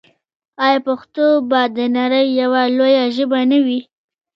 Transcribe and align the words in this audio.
آیا 0.65 0.79
پښتو 0.87 1.25
به 1.49 1.61
د 1.77 1.79
نړۍ 1.97 2.25
یوه 2.41 2.61
لویه 2.77 3.05
ژبه 3.15 3.39
نه 3.51 3.57
وي؟ 3.65 3.79